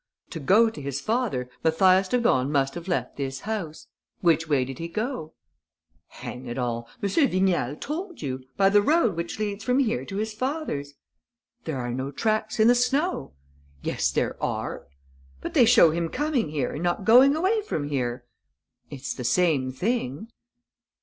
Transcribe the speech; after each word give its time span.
To 0.31 0.39
go 0.39 0.71
to 0.71 0.81
his 0.81 0.99
father, 0.99 1.47
Mathias 1.63 2.07
de 2.07 2.17
Gorne 2.17 2.51
must 2.51 2.73
have 2.73 2.87
left 2.87 3.17
this 3.17 3.41
house. 3.41 3.85
Which 4.21 4.49
way 4.49 4.65
did 4.65 4.79
he 4.79 4.87
go?" 4.87 5.33
"Hang 6.07 6.47
it 6.47 6.57
all, 6.57 6.89
M. 7.03 7.07
Vignal 7.09 7.75
told 7.75 8.19
you: 8.19 8.43
by 8.57 8.69
the 8.69 8.81
road 8.81 9.15
which 9.15 9.37
leads 9.37 9.63
from 9.63 9.77
here 9.77 10.03
to 10.05 10.15
his 10.17 10.33
father's!" 10.33 10.95
"There 11.65 11.77
are 11.77 11.91
no 11.93 12.09
tracks 12.09 12.59
in 12.59 12.67
the 12.67 12.73
snow." 12.73 13.33
"Yes, 13.83 14.09
there 14.09 14.41
are." 14.41 14.87
"But 15.39 15.53
they 15.53 15.65
show 15.65 15.91
him 15.91 16.09
coming 16.09 16.49
here 16.49 16.73
and 16.73 16.81
not 16.81 17.05
going 17.05 17.35
away 17.35 17.61
from 17.61 17.87
here." 17.87 18.25
"It's 18.89 19.13
the 19.13 19.23
same 19.23 19.71
thing." 19.71 20.29